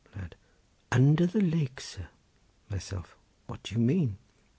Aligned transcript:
Lad.—Under 0.15 1.27
the 1.27 1.41
lake, 1.41 1.79
sir. 1.79 2.07
Myself.—What 2.71 3.61
do 3.61 3.75
you 3.75 3.81
mean? 3.81 4.17